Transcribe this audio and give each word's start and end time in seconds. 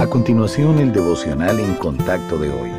A 0.00 0.06
continuación, 0.06 0.78
el 0.78 0.92
devocional 0.92 1.60
en 1.60 1.74
contacto 1.74 2.38
de 2.38 2.48
hoy. 2.48 2.70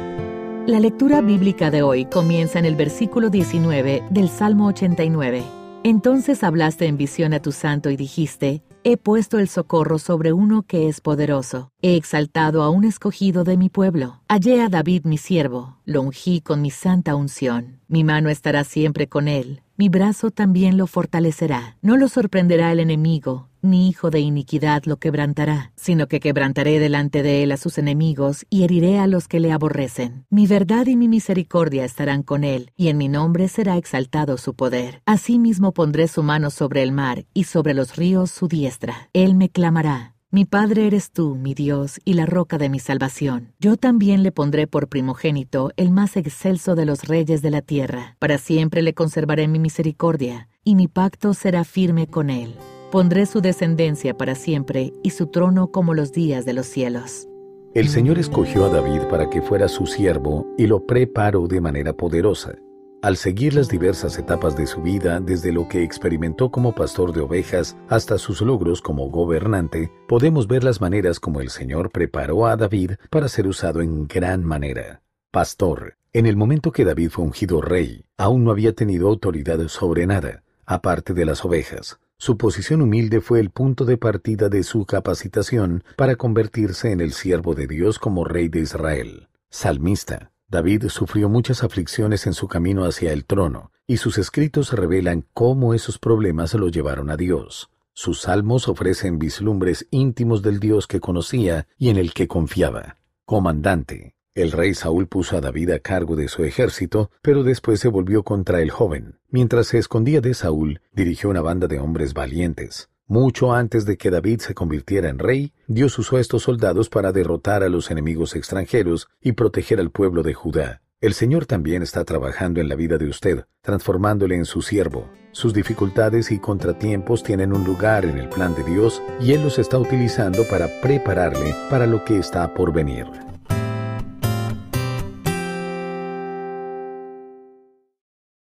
La 0.66 0.80
lectura 0.80 1.22
bíblica 1.22 1.70
de 1.70 1.84
hoy 1.84 2.06
comienza 2.06 2.58
en 2.58 2.66
el 2.66 2.76
versículo 2.76 3.30
19 3.30 4.06
del 4.10 4.28
Salmo 4.28 4.66
89. 4.66 5.44
Entonces 5.84 6.44
hablaste 6.44 6.88
en 6.88 6.98
visión 6.98 7.36
a 7.36 7.40
tu 7.40 7.52
santo 7.52 7.92
y 7.92 7.96
dijiste, 7.96 8.64
He 8.84 8.98
puesto 8.98 9.38
el 9.38 9.48
socorro 9.50 10.00
sobre 10.00 10.34
uno 10.34 10.64
que 10.64 10.88
es 10.88 11.00
poderoso. 11.00 11.72
He 11.84 11.96
exaltado 11.96 12.64
a 12.64 12.72
un 12.72 12.86
escogido 12.86 13.44
de 13.44 13.56
mi 13.56 13.70
pueblo. 13.70 14.20
Hallé 14.28 14.60
a 14.60 14.70
David 14.70 15.06
mi 15.06 15.20
siervo. 15.20 15.78
Lo 15.86 16.02
ungí 16.02 16.42
con 16.42 16.64
mi 16.64 16.72
santa 16.72 17.14
unción. 17.14 17.82
Mi 17.88 18.04
mano 18.04 18.30
estará 18.30 18.64
siempre 18.64 19.08
con 19.08 19.28
él. 19.28 19.62
Mi 19.82 19.90
brazo 19.90 20.30
también 20.30 20.78
lo 20.78 20.86
fortalecerá. 20.86 21.76
No 21.82 21.98
lo 21.98 22.08
sorprenderá 22.08 22.72
el 22.72 22.82
enemigo 22.82 23.50
ni 23.62 23.90
hijo 23.90 24.10
de 24.10 24.20
iniquidad 24.20 24.84
lo 24.86 24.98
quebrantará, 24.98 25.72
sino 25.76 26.08
que 26.08 26.20
quebrantaré 26.20 26.80
delante 26.80 27.24
de 27.24 27.44
él 27.44 27.52
a 27.52 27.58
sus 27.58 27.78
enemigos 27.78 28.46
y 28.50 28.64
heriré 28.64 29.00
a 29.00 29.08
los 29.08 29.28
que 29.28 29.40
le 29.40 29.52
aborrecen. 29.52 30.26
Mi 30.30 30.48
verdad 30.48 30.88
y 30.88 30.96
mi 30.96 31.08
misericordia 31.08 31.86
estarán 31.86 32.24
con 32.24 32.44
él, 32.44 32.72
y 32.76 32.88
en 32.90 32.98
mi 32.98 33.08
nombre 33.08 33.48
será 33.48 33.78
exaltado 33.78 34.38
su 34.38 34.54
poder. 34.54 35.02
Asimismo 35.06 35.74
pondré 35.74 36.08
su 36.08 36.24
mano 36.24 36.50
sobre 36.50 36.84
el 36.84 36.92
mar 36.92 37.26
y 37.34 37.46
sobre 37.46 37.74
los 37.74 37.96
ríos 37.96 38.32
su 38.32 38.48
diestra. 38.48 39.10
Él 39.14 39.36
me 39.36 39.50
clamará. 39.50 40.11
Mi 40.34 40.46
Padre 40.46 40.88
eres 40.88 41.12
tú, 41.12 41.36
mi 41.36 41.54
Dios, 41.54 42.00
y 42.06 42.14
la 42.14 42.26
roca 42.26 42.58
de 42.58 42.70
mi 42.70 42.80
salvación. 42.80 43.52
Yo 43.60 43.76
también 43.76 44.24
le 44.24 44.32
pondré 44.32 44.66
por 44.66 44.88
primogénito 44.88 45.72
el 45.76 45.92
más 45.92 46.16
excelso 46.16 46.74
de 46.74 46.86
los 46.86 47.04
reyes 47.04 47.42
de 47.42 47.52
la 47.52 47.62
tierra. 47.62 48.16
Para 48.18 48.38
siempre 48.38 48.82
le 48.82 48.94
conservaré 48.94 49.50
mi 49.50 49.60
misericordia, 49.60 50.48
y 50.64 50.76
mi 50.76 50.88
pacto 50.88 51.34
será 51.34 51.66
firme 51.66 52.08
con 52.08 52.30
él. 52.30 52.56
Pondré 52.94 53.26
su 53.26 53.42
descendencia 53.42 54.16
para 54.16 54.36
siempre 54.36 54.94
y 55.04 55.10
su 55.10 55.28
trono 55.28 55.68
como 55.68 55.94
los 55.94 56.14
días 56.14 56.46
de 56.46 56.54
los 56.54 56.66
cielos. 56.66 57.28
El 57.74 57.90
Señor 57.90 58.18
escogió 58.18 58.64
a 58.64 58.70
David 58.70 59.02
para 59.10 59.30
que 59.30 59.42
fuera 59.42 59.68
su 59.68 59.86
siervo 59.86 60.48
y 60.58 60.66
lo 60.66 60.86
preparó 60.86 61.46
de 61.48 61.60
manera 61.60 61.92
poderosa. 61.92 62.56
Al 63.02 63.18
seguir 63.18 63.56
las 63.56 63.68
diversas 63.68 64.20
etapas 64.20 64.56
de 64.56 64.68
su 64.68 64.80
vida, 64.84 65.20
desde 65.20 65.52
lo 65.52 65.68
que 65.68 65.82
experimentó 65.82 66.52
como 66.52 66.76
pastor 66.76 67.14
de 67.14 67.22
ovejas 67.22 67.76
hasta 67.90 68.20
sus 68.20 68.42
logros 68.42 68.80
como 68.80 69.10
gobernante, 69.10 69.92
podemos 70.08 70.48
ver 70.48 70.64
las 70.64 70.82
maneras 70.82 71.20
como 71.20 71.42
el 71.42 71.50
Señor 71.50 71.90
preparó 71.90 72.46
a 72.46 72.56
David 72.56 72.92
para 73.10 73.28
ser 73.28 73.48
usado 73.48 73.82
en 73.82 74.08
gran 74.08 74.44
manera. 74.44 75.02
Pastor, 75.32 75.96
en 76.14 76.28
el 76.28 76.38
momento 76.38 76.72
que 76.72 76.86
David 76.86 77.10
fue 77.10 77.26
ungido 77.26 77.60
rey, 77.60 78.06
aún 78.18 78.44
no 78.44 78.52
había 78.52 78.74
tenido 78.74 79.08
autoridad 79.08 79.68
sobre 79.68 80.06
nada, 80.06 80.44
aparte 80.68 81.16
de 81.16 81.26
las 81.26 81.44
ovejas. 81.44 81.98
Su 82.20 82.38
posición 82.38 82.84
humilde 82.84 83.20
fue 83.20 83.40
el 83.40 83.50
punto 83.50 83.84
de 83.84 83.98
partida 83.98 84.48
de 84.48 84.62
su 84.62 84.86
capacitación 84.86 85.84
para 85.96 86.18
convertirse 86.18 86.92
en 86.92 87.02
el 87.02 87.14
siervo 87.14 87.56
de 87.56 87.66
Dios 87.66 87.98
como 87.98 88.26
rey 88.26 88.48
de 88.48 88.60
Israel. 88.60 89.28
Salmista. 89.50 90.32
David 90.52 90.90
sufrió 90.90 91.30
muchas 91.30 91.64
aflicciones 91.64 92.28
en 92.28 92.34
su 92.34 92.50
camino 92.50 92.84
hacia 92.84 93.14
el 93.14 93.24
trono, 93.24 93.72
y 93.88 93.96
sus 93.96 94.18
escritos 94.18 94.74
revelan 94.74 95.26
cómo 95.34 95.74
esos 95.74 95.98
problemas 95.98 96.54
lo 96.56 96.68
llevaron 96.68 97.10
a 97.10 97.16
Dios. 97.16 97.70
Sus 97.94 98.24
salmos 98.24 98.68
ofrecen 98.68 99.18
vislumbres 99.18 99.88
íntimos 99.92 100.42
del 100.42 100.60
Dios 100.60 100.88
que 100.88 101.00
conocía 101.00 101.68
y 101.78 101.88
en 101.88 101.96
el 101.96 102.14
que 102.14 102.28
confiaba. 102.28 102.98
Comandante. 103.24 104.16
El 104.36 104.52
rey 104.52 104.74
Saúl 104.74 105.08
puso 105.08 105.38
a 105.38 105.42
David 105.42 105.70
a 105.70 105.80
cargo 105.80 106.18
de 106.18 106.28
su 106.28 106.44
ejército, 106.44 107.12
pero 107.22 107.44
después 107.44 107.80
se 107.80 107.88
volvió 107.88 108.24
contra 108.24 108.62
el 108.62 108.72
joven. 108.72 109.20
Mientras 109.30 109.68
se 109.68 109.78
escondía 109.78 110.20
de 110.20 110.34
Saúl, 110.34 110.82
dirigió 110.92 111.30
una 111.30 111.42
banda 111.42 111.68
de 111.68 111.80
hombres 111.80 112.14
valientes. 112.14 112.90
Mucho 113.12 113.52
antes 113.52 113.84
de 113.84 113.98
que 113.98 114.10
David 114.10 114.40
se 114.40 114.54
convirtiera 114.54 115.10
en 115.10 115.20
rey, 115.20 115.52
Dios 115.68 116.00
usó 116.00 116.18
estos 116.18 116.44
soldados 116.44 116.88
para 116.88 117.12
derrotar 117.12 117.62
a 117.62 117.68
los 117.68 117.92
enemigos 117.92 118.38
extranjeros 118.38 119.10
y 119.20 119.34
proteger 119.34 119.82
al 119.82 119.92
pueblo 119.92 120.24
de 120.24 120.34
Judá. 120.34 120.82
El 121.02 121.14
Señor 121.14 121.46
también 121.46 121.84
está 121.84 122.06
trabajando 122.06 122.62
en 122.62 122.70
la 122.70 122.76
vida 122.76 122.98
de 122.98 123.10
usted, 123.10 123.44
transformándole 123.60 124.36
en 124.36 124.46
su 124.46 124.62
siervo. 124.62 125.10
Sus 125.34 125.54
dificultades 125.54 126.32
y 126.32 126.40
contratiempos 126.40 127.22
tienen 127.22 127.52
un 127.52 127.66
lugar 127.66 128.06
en 128.06 128.18
el 128.18 128.30
plan 128.30 128.56
de 128.56 128.64
Dios 128.64 129.02
y 129.20 129.34
Él 129.34 129.44
los 129.44 129.60
está 129.60 129.78
utilizando 129.78 130.48
para 130.50 130.70
prepararle 130.80 131.54
para 131.70 131.88
lo 131.88 132.06
que 132.06 132.18
está 132.18 132.54
por 132.54 132.72
venir. 132.72 133.08